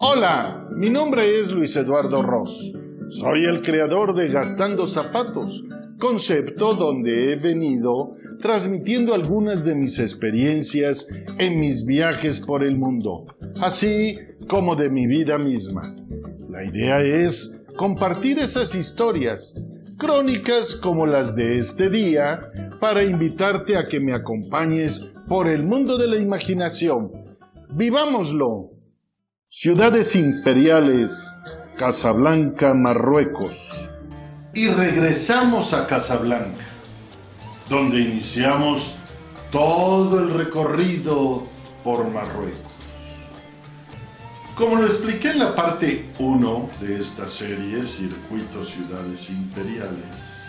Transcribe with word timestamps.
Hola, 0.00 0.68
mi 0.76 0.90
nombre 0.90 1.40
es 1.40 1.50
Luis 1.50 1.74
Eduardo 1.74 2.22
Ross. 2.22 2.72
Soy 3.10 3.46
el 3.46 3.62
creador 3.62 4.14
de 4.14 4.28
Gastando 4.28 4.86
Zapatos, 4.86 5.64
concepto 5.98 6.74
donde 6.74 7.32
he 7.32 7.34
venido 7.36 8.14
transmitiendo 8.40 9.12
algunas 9.12 9.64
de 9.64 9.74
mis 9.74 9.98
experiencias 9.98 11.08
en 11.40 11.58
mis 11.58 11.84
viajes 11.84 12.38
por 12.38 12.62
el 12.62 12.78
mundo, 12.78 13.24
así 13.60 14.16
como 14.48 14.76
de 14.76 14.88
mi 14.88 15.08
vida 15.08 15.36
misma. 15.36 15.96
La 16.48 16.64
idea 16.64 17.00
es 17.00 17.60
compartir 17.76 18.38
esas 18.38 18.76
historias, 18.76 19.60
crónicas 19.98 20.76
como 20.76 21.06
las 21.06 21.34
de 21.34 21.58
este 21.58 21.90
día, 21.90 22.52
para 22.80 23.02
invitarte 23.02 23.76
a 23.76 23.88
que 23.88 23.98
me 23.98 24.14
acompañes 24.14 25.10
por 25.26 25.48
el 25.48 25.64
mundo 25.64 25.98
de 25.98 26.06
la 26.06 26.18
imaginación. 26.18 27.10
¡Vivámoslo! 27.70 28.77
Ciudades 29.50 30.14
imperiales, 30.14 31.34
Casablanca, 31.78 32.74
Marruecos. 32.74 33.56
Y 34.52 34.68
regresamos 34.68 35.72
a 35.72 35.86
Casablanca, 35.86 36.66
donde 37.66 37.98
iniciamos 37.98 38.96
todo 39.50 40.20
el 40.20 40.34
recorrido 40.34 41.44
por 41.82 42.06
Marruecos. 42.10 42.60
Como 44.54 44.76
lo 44.76 44.84
expliqué 44.84 45.30
en 45.30 45.38
la 45.38 45.56
parte 45.56 46.10
1 46.18 46.70
de 46.82 47.00
esta 47.00 47.26
serie, 47.26 47.82
Circuito 47.84 48.66
Ciudades 48.66 49.30
Imperiales, 49.30 50.44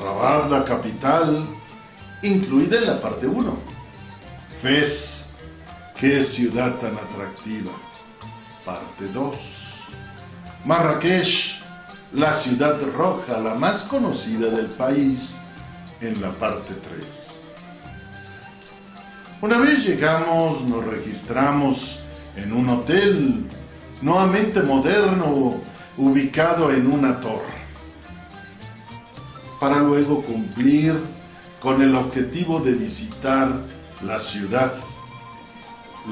Rabat, 0.00 0.50
la 0.50 0.64
capital, 0.64 1.46
incluida 2.24 2.76
en 2.76 2.86
la 2.86 3.00
parte 3.00 3.28
1. 3.28 3.56
Fez, 4.60 5.32
qué 5.96 6.24
ciudad 6.24 6.74
tan 6.80 6.96
atractiva 6.96 7.70
parte 8.64 9.06
2. 9.12 9.36
Marrakech, 10.64 11.60
la 12.12 12.32
ciudad 12.32 12.80
roja, 12.96 13.38
la 13.38 13.54
más 13.54 13.82
conocida 13.82 14.48
del 14.50 14.66
país, 14.66 15.36
en 16.00 16.20
la 16.20 16.30
parte 16.30 16.74
3. 16.74 17.04
Una 19.42 19.58
vez 19.58 19.84
llegamos, 19.84 20.62
nos 20.62 20.84
registramos 20.84 22.04
en 22.36 22.52
un 22.52 22.68
hotel 22.68 23.44
nuevamente 24.00 24.60
moderno 24.60 25.60
ubicado 25.96 26.72
en 26.72 26.86
una 26.86 27.20
torre, 27.20 27.64
para 29.60 29.78
luego 29.78 30.22
cumplir 30.22 30.98
con 31.60 31.80
el 31.82 31.94
objetivo 31.94 32.60
de 32.60 32.72
visitar 32.72 33.48
la 34.02 34.18
ciudad, 34.18 34.72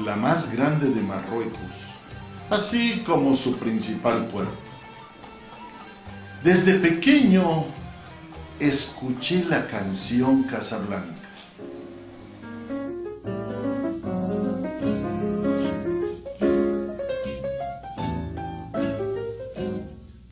la 0.05 0.15
más 0.15 0.51
grande 0.55 0.89
de 0.89 1.01
Marruecos, 1.01 1.59
así 2.49 3.03
como 3.05 3.35
su 3.35 3.57
principal 3.57 4.27
puerto. 4.27 4.51
Desde 6.43 6.73
pequeño 6.79 7.65
escuché 8.59 9.45
la 9.45 9.65
canción 9.67 10.43
Casablanca. 10.43 11.13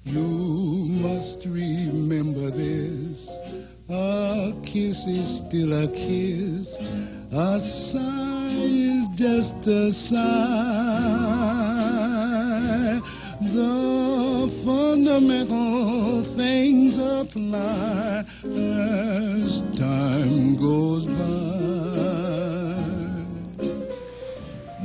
You 0.03 0.85
must 1.01 1.45
remember 1.45 2.51
this. 2.51 3.29
A 3.89 4.53
kiss 4.65 5.07
is 5.07 5.39
still 5.45 5.73
a 5.73 5.87
kiss. 5.87 6.77
A 7.31 7.59
sigh 7.59 8.51
is 8.51 9.07
just 9.09 9.67
a 9.67 9.91
sigh. 9.91 11.60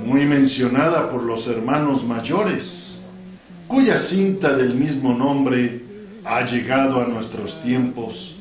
Muy 0.05 0.25
mencionada 0.25 1.11
por 1.11 1.23
los 1.23 1.47
hermanos 1.49 2.05
mayores, 2.05 3.01
cuya 3.69 3.97
cinta 3.97 4.55
del 4.55 4.75
mismo 4.75 5.15
nombre 5.15 5.85
ha 6.25 6.45
llegado 6.45 7.03
a 7.03 7.07
nuestros 7.07 7.61
tiempos 7.63 8.37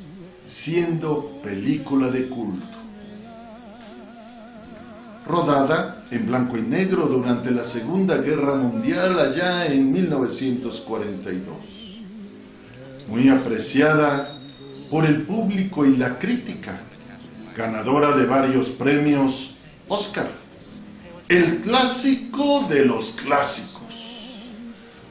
siendo 0.46 1.40
película 1.44 2.10
de 2.10 2.30
culto. 2.30 2.66
Rodada 5.28 6.06
en 6.12 6.28
blanco 6.28 6.58
y 6.58 6.62
negro 6.62 7.08
durante 7.08 7.50
la 7.50 7.66
Segunda 7.66 8.18
Guerra 8.18 8.56
Mundial 8.56 9.20
allá 9.20 9.66
en 9.66 9.92
1942. 9.92 11.85
Muy 13.08 13.30
apreciada 13.30 14.38
por 14.90 15.06
el 15.06 15.24
público 15.24 15.86
y 15.86 15.98
la 15.98 16.18
crítica, 16.20 16.82
ganadora 17.56 18.16
de 18.16 18.26
varios 18.26 18.70
premios 18.70 19.56
Oscar 19.88 20.46
el 21.28 21.62
clásico 21.62 22.66
de 22.70 22.86
los 22.86 23.12
clásicos. 23.12 23.82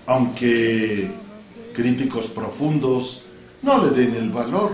Aunque 0.07 1.11
críticos 1.75 2.27
profundos 2.27 3.23
no 3.63 3.85
le 3.85 3.91
den 3.91 4.15
el 4.15 4.31
valor. 4.31 4.73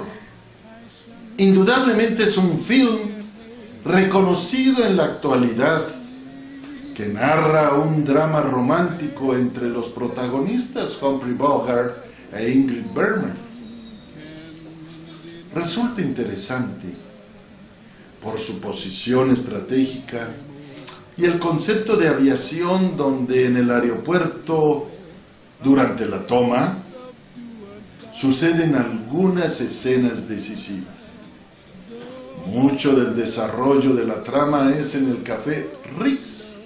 Indudablemente 1.38 2.25
es 2.25 2.36
un 2.36 2.59
film 2.60 2.98
reconocido 3.84 4.84
en 4.84 4.97
la 4.97 5.04
actualidad 5.04 5.82
que 6.94 7.06
narra 7.06 7.75
un 7.75 8.04
drama 8.04 8.42
romántico 8.42 9.34
entre 9.34 9.69
los 9.69 9.86
protagonistas 9.86 11.00
Humphrey 11.00 11.32
Bogart 11.32 12.09
e 12.32 12.50
Ingrid 12.50 12.86
Bergman. 12.94 13.36
Resulta 15.54 16.00
interesante 16.00 16.86
por 18.22 18.38
su 18.38 18.60
posición 18.60 19.32
estratégica 19.32 20.28
y 21.16 21.24
el 21.24 21.38
concepto 21.38 21.96
de 21.96 22.08
aviación 22.08 22.96
donde 22.96 23.46
en 23.46 23.56
el 23.56 23.70
aeropuerto, 23.70 24.88
durante 25.62 26.06
la 26.06 26.26
toma, 26.26 26.78
suceden 28.12 28.74
algunas 28.74 29.60
escenas 29.60 30.28
decisivas. 30.28 30.94
Mucho 32.47 32.94
del 32.94 33.16
desarrollo 33.16 33.94
de 33.94 34.06
la 34.06 34.22
trama 34.22 34.72
es 34.78 34.94
en 34.94 35.10
el 35.10 35.22
café 35.22 35.68
Ritz, 35.98 36.58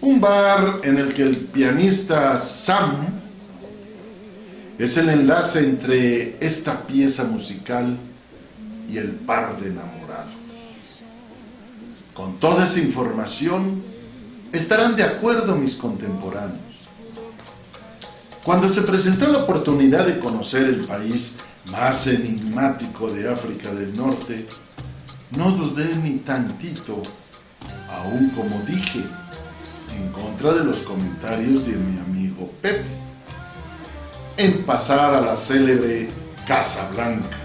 un 0.00 0.20
bar 0.20 0.80
en 0.82 0.98
el 0.98 1.12
que 1.12 1.22
el 1.22 1.36
pianista 1.36 2.38
Sam 2.38 3.25
es 4.78 4.96
el 4.98 5.08
enlace 5.08 5.60
entre 5.60 6.36
esta 6.44 6.86
pieza 6.86 7.24
musical 7.24 7.96
y 8.90 8.98
el 8.98 9.10
par 9.10 9.58
de 9.60 9.68
enamorados. 9.68 10.32
Con 12.12 12.38
toda 12.38 12.64
esa 12.64 12.80
información 12.80 13.82
estarán 14.52 14.96
de 14.96 15.02
acuerdo 15.02 15.56
mis 15.56 15.76
contemporáneos. 15.76 16.60
Cuando 18.42 18.68
se 18.68 18.82
presentó 18.82 19.30
la 19.30 19.38
oportunidad 19.38 20.06
de 20.06 20.18
conocer 20.18 20.64
el 20.64 20.84
país 20.84 21.38
más 21.70 22.06
enigmático 22.06 23.10
de 23.10 23.28
África 23.28 23.74
del 23.74 23.96
Norte, 23.96 24.46
no 25.36 25.50
dudé 25.50 25.96
ni 25.96 26.18
tantito, 26.18 27.02
aun 27.90 28.30
como 28.30 28.60
dije, 28.64 29.00
en 29.94 30.12
contra 30.12 30.52
de 30.52 30.64
los 30.64 30.82
comentarios 30.82 31.66
de 31.66 31.72
mi 31.72 31.98
amigo 31.98 32.52
Pepe, 32.62 32.95
en 34.36 34.64
pasar 34.64 35.14
a 35.14 35.20
la 35.20 35.36
célebre 35.36 36.08
Casa 36.46 36.88
Blanca, 36.94 37.36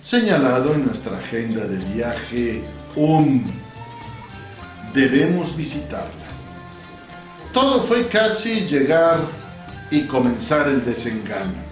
señalado 0.00 0.74
en 0.74 0.86
nuestra 0.86 1.18
agenda 1.18 1.64
de 1.64 1.78
viaje 1.94 2.62
un 2.94 3.44
debemos 4.94 5.56
visitarla. 5.56 6.26
Todo 7.52 7.82
fue 7.82 8.06
casi 8.06 8.66
llegar 8.66 9.18
y 9.90 10.02
comenzar 10.02 10.68
el 10.68 10.84
desengaño, 10.84 11.62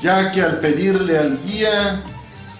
ya 0.00 0.30
que 0.30 0.42
al 0.42 0.58
pedirle 0.60 1.18
al 1.18 1.42
guía 1.42 2.02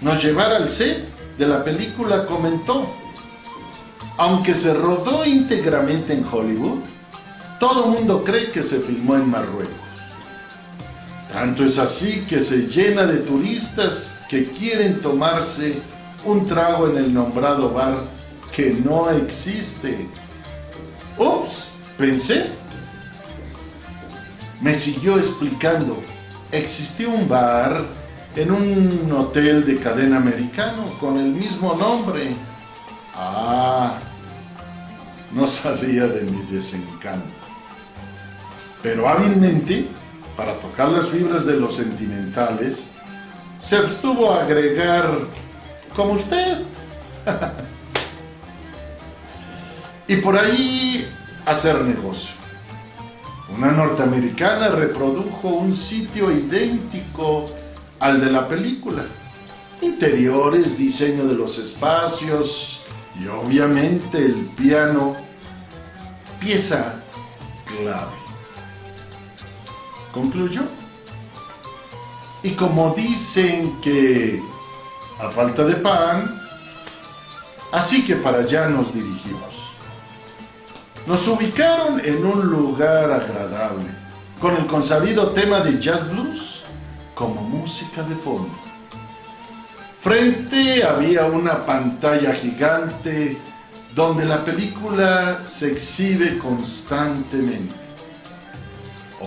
nos 0.01 0.23
llevara 0.23 0.57
al 0.57 0.69
set 0.69 1.05
de 1.37 1.47
la 1.47 1.63
película 1.63 2.25
comentó, 2.25 2.93
aunque 4.17 4.53
se 4.53 4.73
rodó 4.73 5.25
íntegramente 5.25 6.13
en 6.13 6.25
Hollywood, 6.25 6.79
todo 7.59 7.87
mundo 7.87 8.23
cree 8.23 8.51
que 8.51 8.63
se 8.63 8.79
filmó 8.79 9.15
en 9.15 9.29
Marruecos. 9.29 9.85
Tanto 11.35 11.65
es 11.65 11.77
así 11.79 12.21
que 12.29 12.39
se 12.39 12.67
llena 12.67 13.05
de 13.05 13.17
turistas 13.17 14.21
que 14.29 14.45
quieren 14.45 15.01
tomarse 15.01 15.73
un 16.23 16.45
trago 16.45 16.87
en 16.87 16.95
el 16.95 17.13
nombrado 17.13 17.71
bar 17.71 17.97
que 18.55 18.71
no 18.71 19.11
existe. 19.11 20.07
Ups, 21.17 21.71
pensé. 21.97 22.51
Me 24.61 24.75
siguió 24.75 25.17
explicando. 25.17 26.01
Existió 26.53 27.09
un 27.09 27.27
bar 27.27 27.83
en 28.37 28.51
un 28.51 29.11
hotel 29.11 29.65
de 29.65 29.77
cadena 29.77 30.15
americano 30.15 30.85
con 31.01 31.17
el 31.17 31.33
mismo 31.33 31.73
nombre. 31.75 32.29
Ah, 33.13 33.97
no 35.33 35.45
salía 35.45 36.07
de 36.07 36.21
mi 36.21 36.43
desencanto. 36.49 37.27
Pero 38.81 39.09
hábilmente, 39.09 39.85
para 40.35 40.59
tocar 40.59 40.89
las 40.89 41.07
fibras 41.07 41.45
de 41.45 41.53
los 41.53 41.75
sentimentales, 41.75 42.89
se 43.59 43.77
abstuvo 43.77 44.31
a 44.31 44.43
agregar, 44.43 45.09
como 45.95 46.13
usted. 46.13 46.59
y 50.07 50.17
por 50.17 50.37
ahí 50.37 51.07
hacer 51.45 51.81
negocio. 51.81 52.35
Una 53.55 53.71
norteamericana 53.71 54.69
reprodujo 54.69 55.49
un 55.49 55.75
sitio 55.75 56.31
idéntico 56.31 57.45
al 57.99 58.19
de 58.19 58.31
la 58.31 58.47
película. 58.47 59.05
Interiores, 59.81 60.77
diseño 60.77 61.25
de 61.25 61.35
los 61.35 61.59
espacios 61.59 62.81
y 63.21 63.27
obviamente 63.27 64.17
el 64.17 64.49
piano, 64.57 65.15
pieza 66.39 67.01
clave. 67.65 68.25
Concluyó. 70.15 70.61
Y 72.41 72.51
como 72.51 72.93
dicen 72.95 73.81
que 73.81 74.41
a 75.19 75.29
falta 75.29 75.65
de 75.65 75.75
pan, 75.75 76.39
así 77.73 78.05
que 78.05 78.15
para 78.15 78.39
allá 78.39 78.69
nos 78.69 78.93
dirigimos. 78.93 79.73
Nos 81.05 81.27
ubicaron 81.27 81.99
en 81.99 82.25
un 82.25 82.47
lugar 82.49 83.11
agradable, 83.11 83.89
con 84.39 84.55
el 84.55 84.65
consabido 84.67 85.31
tema 85.31 85.59
de 85.59 85.81
jazz 85.81 86.09
blues 86.09 86.63
como 87.13 87.41
música 87.41 88.01
de 88.03 88.15
fondo. 88.15 88.55
Frente 89.99 90.83
había 90.83 91.25
una 91.25 91.65
pantalla 91.65 92.33
gigante 92.33 93.37
donde 93.93 94.23
la 94.23 94.45
película 94.45 95.41
se 95.45 95.73
exhibe 95.73 96.37
constantemente. 96.37 97.84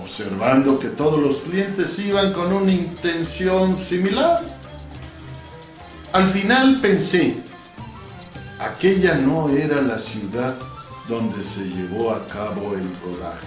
Observando 0.03 0.79
que 0.79 0.89
todos 0.89 1.21
los 1.21 1.39
clientes 1.39 1.99
iban 1.99 2.33
con 2.33 2.53
una 2.53 2.73
intención 2.73 3.79
similar, 3.79 4.43
al 6.13 6.31
final 6.31 6.81
pensé, 6.81 7.37
aquella 8.59 9.15
no 9.15 9.49
era 9.49 9.83
la 9.83 9.99
ciudad 9.99 10.55
donde 11.09 11.43
se 11.43 11.65
llevó 11.65 12.13
a 12.13 12.27
cabo 12.27 12.75
el 12.75 12.89
rodaje. 13.03 13.47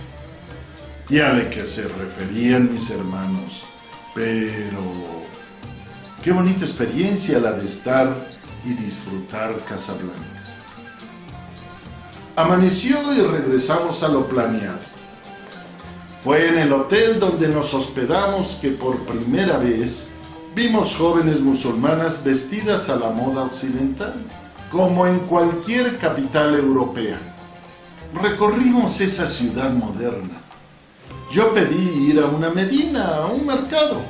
Y 1.10 1.20
a 1.20 1.34
lo 1.34 1.50
que 1.50 1.66
se 1.66 1.88
referían 1.88 2.72
mis 2.72 2.90
hermanos. 2.90 3.64
Pero 4.14 4.82
qué 6.24 6.32
bonita 6.32 6.66
experiencia 6.66 7.40
la 7.40 7.54
de 7.54 7.66
estar 7.66 8.16
y 8.66 8.74
disfrutar 8.74 9.56
Casablanca. 9.68 10.18
Amaneció 12.36 12.98
y 13.14 13.22
regresamos 13.22 14.04
a 14.04 14.08
lo 14.08 14.28
planeado. 14.28 14.91
Fue 16.24 16.50
en 16.50 16.60
el 16.60 16.74
hotel 16.74 17.20
donde 17.20 17.48
nos 17.48 17.74
hospedamos 17.74 18.60
que 18.62 18.70
por 18.70 18.98
primera 19.00 19.58
vez 19.58 20.10
vimos 20.56 20.96
jóvenes 20.96 21.42
musulmanas 21.42 22.24
vestidas 22.24 22.90
a 22.90 22.98
la 22.98 23.10
moda 23.10 23.44
occidental, 23.44 24.16
como 24.72 25.08
en 25.08 25.20
cualquier 25.20 25.98
capital 25.98 26.56
europea 26.56 27.20
recorrimos 28.14 29.00
esa 29.02 29.28
ciudad 29.28 29.72
moderna. 29.72 30.42
Yo 31.32 31.54
pedí 31.54 32.10
ir 32.10 32.20
a 32.20 32.26
una 32.26 32.50
medina, 32.50 33.16
a 33.18 33.26
un 33.28 33.46
mercado, 33.46 34.02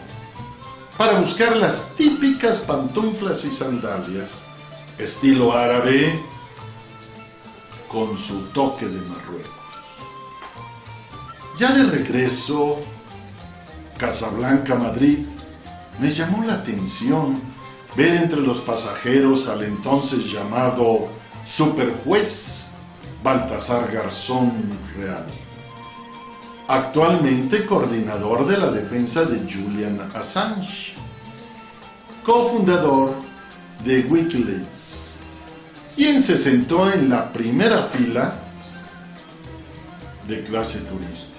para 0.97 1.19
buscar 1.19 1.55
las 1.57 1.95
típicas 1.95 2.59
pantuflas 2.59 3.45
y 3.45 3.51
sandalias, 3.51 4.43
estilo 4.97 5.53
árabe, 5.53 6.19
con 7.87 8.17
su 8.17 8.39
toque 8.53 8.85
de 8.85 9.01
Marruecos. 9.01 9.60
Ya 11.61 11.73
de 11.73 11.83
regreso, 11.83 12.79
Casablanca, 13.95 14.73
Madrid, 14.73 15.19
me 15.99 16.11
llamó 16.11 16.43
la 16.43 16.55
atención 16.55 17.39
ver 17.95 18.15
entre 18.15 18.41
los 18.41 18.61
pasajeros 18.61 19.47
al 19.47 19.61
entonces 19.61 20.31
llamado 20.31 21.09
superjuez 21.45 22.69
Baltasar 23.23 23.91
Garzón 23.91 24.51
Real, 24.97 25.27
actualmente 26.67 27.63
coordinador 27.67 28.47
de 28.47 28.57
la 28.57 28.71
defensa 28.71 29.25
de 29.25 29.41
Julian 29.41 30.09
Assange, 30.15 30.95
cofundador 32.25 33.13
de 33.85 33.99
Wikileaks, 34.09 35.19
quien 35.95 36.23
se 36.23 36.39
sentó 36.39 36.91
en 36.91 37.07
la 37.07 37.31
primera 37.31 37.83
fila 37.83 38.33
de 40.27 40.43
clase 40.43 40.79
turista. 40.79 41.30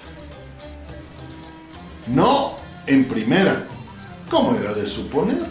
No 2.07 2.55
en 2.85 3.05
primera, 3.05 3.65
como 4.29 4.55
era 4.55 4.73
de 4.73 4.87
suponer, 4.87 5.41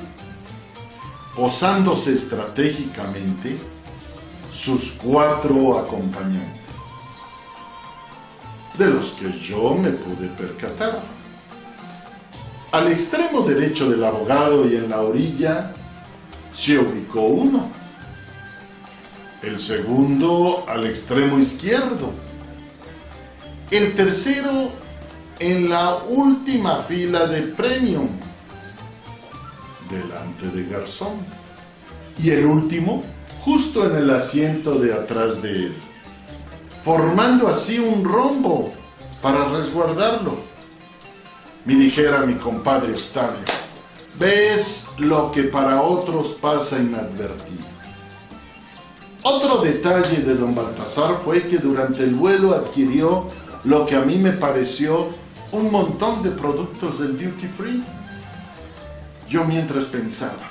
posándose 1.34 2.14
estratégicamente 2.14 3.58
sus 4.52 4.92
cuatro 5.02 5.78
acompañantes, 5.78 6.60
de 8.76 8.86
los 8.86 9.12
que 9.12 9.32
yo 9.38 9.74
me 9.74 9.90
pude 9.90 10.28
percatar. 10.28 11.00
Al 12.70 12.90
extremo 12.90 13.42
derecho 13.42 13.90
del 13.90 14.04
abogado 14.04 14.68
y 14.68 14.76
en 14.76 14.90
la 14.90 15.00
orilla 15.00 15.72
se 16.52 16.78
ubicó 16.78 17.22
uno, 17.22 17.68
el 19.42 19.58
segundo 19.58 20.64
al 20.68 20.86
extremo 20.86 21.38
izquierdo, 21.38 22.10
el 23.70 23.94
tercero 23.94 24.81
en 25.42 25.68
la 25.68 25.96
última 26.08 26.76
fila 26.82 27.26
de 27.26 27.42
premium, 27.42 28.06
delante 29.90 30.56
de 30.56 30.68
Garzón, 30.70 31.16
y 32.16 32.30
el 32.30 32.46
último 32.46 33.02
justo 33.40 33.84
en 33.84 33.96
el 33.96 34.10
asiento 34.10 34.76
de 34.76 34.94
atrás 34.94 35.42
de 35.42 35.50
él, 35.50 35.74
formando 36.84 37.48
así 37.48 37.80
un 37.80 38.04
rombo 38.04 38.72
para 39.20 39.44
resguardarlo. 39.46 40.36
Me 41.64 41.74
dijera 41.74 42.20
mi 42.20 42.34
compadre 42.34 42.92
Octavio, 42.92 43.44
ves 44.20 44.90
lo 44.98 45.32
que 45.32 45.42
para 45.42 45.82
otros 45.82 46.36
pasa 46.40 46.78
inadvertido. 46.78 47.72
Otro 49.24 49.60
detalle 49.60 50.18
de 50.18 50.36
don 50.36 50.54
Baltasar 50.54 51.20
fue 51.24 51.42
que 51.42 51.58
durante 51.58 52.04
el 52.04 52.14
vuelo 52.14 52.54
adquirió 52.54 53.26
lo 53.64 53.86
que 53.86 53.96
a 53.96 54.00
mí 54.02 54.18
me 54.18 54.32
pareció 54.32 55.20
un 55.52 55.70
montón 55.70 56.22
de 56.22 56.30
productos 56.30 56.98
del 56.98 57.12
duty 57.12 57.46
free. 57.46 57.84
Yo 59.28 59.44
mientras 59.44 59.84
pensaba, 59.86 60.50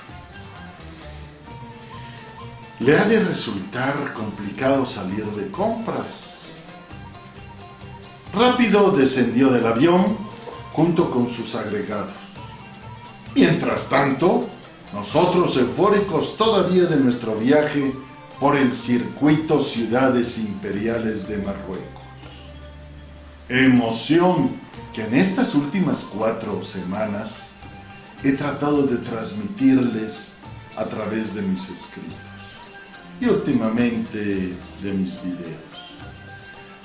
le 2.79 2.97
ha 2.97 3.05
de 3.05 3.23
resultar 3.23 4.13
complicado 4.13 4.85
salir 4.85 5.25
de 5.25 5.49
compras. 5.51 6.67
Rápido 8.33 8.91
descendió 8.91 9.49
del 9.49 9.67
avión 9.67 10.17
junto 10.73 11.11
con 11.11 11.27
sus 11.27 11.53
agregados. 11.55 12.13
Mientras 13.35 13.89
tanto, 13.89 14.47
nosotros 14.93 15.55
eufóricos 15.57 16.37
todavía 16.37 16.85
de 16.85 16.97
nuestro 16.97 17.35
viaje 17.35 17.93
por 18.39 18.57
el 18.57 18.73
circuito 18.73 19.61
Ciudades 19.61 20.37
Imperiales 20.37 21.27
de 21.27 21.37
Marruecos. 21.37 22.01
Emoción 23.53 24.51
que 24.93 25.03
en 25.03 25.13
estas 25.13 25.55
últimas 25.55 26.07
cuatro 26.15 26.63
semanas 26.63 27.49
he 28.23 28.31
tratado 28.31 28.83
de 28.83 28.95
transmitirles 28.95 30.35
a 30.77 30.85
través 30.85 31.35
de 31.35 31.41
mis 31.41 31.63
escritos 31.63 32.15
y 33.19 33.25
últimamente 33.25 34.53
de 34.81 34.93
mis 34.93 35.21
videos. 35.21 35.59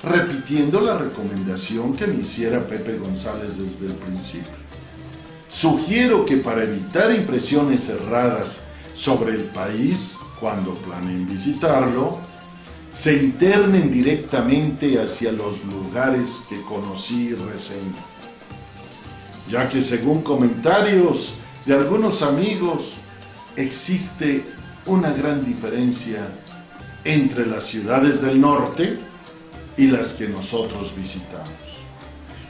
Repitiendo 0.03 0.81
la 0.81 0.97
recomendación 0.97 1.95
que 1.95 2.05
me 2.05 2.19
hiciera 2.19 2.67
Pepe 2.67 2.97
González 2.97 3.57
desde 3.57 3.85
el 3.85 3.93
principio. 3.93 4.51
Sugiero 5.47 6.25
que 6.25 6.35
para 6.35 6.63
evitar 6.63 7.15
impresiones 7.15 7.87
erradas 7.87 8.63
sobre 8.93 9.35
el 9.35 9.43
país 9.43 10.17
cuando 10.37 10.73
planeen 10.73 11.29
visitarlo, 11.29 12.26
se 12.97 13.13
internen 13.13 13.91
directamente 13.91 14.99
hacia 14.99 15.31
los 15.31 15.63
lugares 15.65 16.41
que 16.49 16.59
conocí 16.63 17.29
recientemente. 17.29 17.99
Ya 19.47 19.69
que 19.69 19.83
según 19.83 20.23
comentarios 20.23 21.35
de 21.67 21.75
algunos 21.75 22.23
amigos, 22.23 22.93
existe 23.55 24.43
una 24.87 25.11
gran 25.11 25.45
diferencia 25.45 26.27
entre 27.03 27.45
las 27.45 27.65
ciudades 27.65 28.23
del 28.23 28.41
norte 28.41 28.97
y 29.77 29.87
las 29.87 30.13
que 30.13 30.27
nosotros 30.27 30.95
visitamos. 30.97 31.53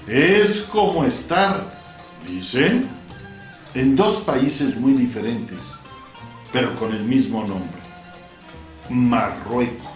Es 0.08 0.62
como 0.62 1.04
estar, 1.04 1.62
dicen, 2.26 2.88
en 3.74 3.98
dos 3.98 4.20
países 4.20 4.78
muy 4.78 4.94
diferentes, 4.94 5.60
pero 6.54 6.74
con 6.80 6.94
el 6.94 7.04
mismo 7.04 7.42
nombre, 7.42 7.82
Marruecos. 8.90 9.87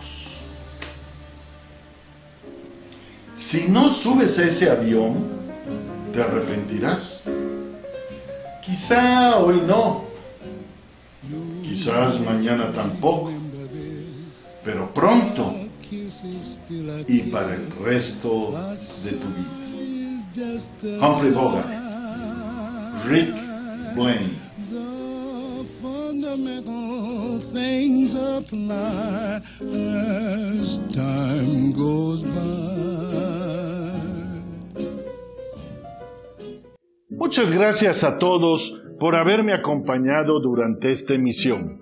Si 3.41 3.67
no 3.69 3.89
subes 3.89 4.37
a 4.37 4.43
ese 4.43 4.69
avión, 4.69 5.15
te 6.13 6.21
arrepentirás. 6.21 7.23
Quizá 8.63 9.39
hoy 9.39 9.63
no, 9.65 10.03
quizás 11.63 12.19
mañana 12.19 12.71
tampoco, 12.71 13.31
pero 14.63 14.93
pronto 14.93 15.55
y 17.07 17.19
para 17.31 17.55
el 17.55 17.71
resto 17.83 18.53
de 19.05 19.11
tu 19.11 19.27
vida. 19.33 21.07
Humphrey 21.07 21.31
Bogart, 21.31 21.67
Rick 23.07 23.33
Blaine. 23.95 24.50
Fundamental 26.11 27.39
things 27.39 28.11
apply 28.15 29.39
as 29.61 30.77
time 30.93 31.71
goes 31.71 32.23
by. 32.23 32.31
Muchas 37.11 37.53
gracias 37.53 38.03
a 38.03 38.19
todos 38.19 38.77
por 38.99 39.15
haberme 39.15 39.53
acompañado 39.53 40.41
durante 40.41 40.91
esta 40.91 41.13
emisión. 41.13 41.79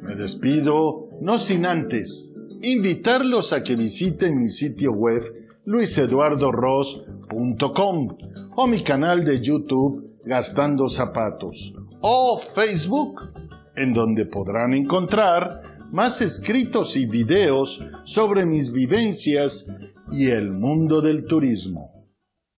Me 0.00 0.14
despido, 0.14 1.08
no 1.20 1.38
sin 1.38 1.66
antes 1.66 2.32
invitarlos 2.62 3.52
a 3.52 3.64
que 3.64 3.74
visiten 3.74 4.38
mi 4.38 4.48
sitio 4.48 4.92
web 4.92 5.24
luiseduardoros.com 5.64 8.16
o 8.54 8.66
mi 8.68 8.84
canal 8.84 9.24
de 9.24 9.42
YouTube 9.42 10.08
Gastando 10.24 10.88
Zapatos 10.88 11.74
o 12.02 12.40
Facebook, 12.54 13.41
en 13.76 13.92
donde 13.92 14.26
podrán 14.26 14.74
encontrar 14.74 15.62
más 15.90 16.20
escritos 16.20 16.96
y 16.96 17.06
videos 17.06 17.84
sobre 18.04 18.46
mis 18.46 18.72
vivencias 18.72 19.66
y 20.10 20.28
el 20.30 20.50
mundo 20.50 21.00
del 21.00 21.26
turismo. 21.26 21.91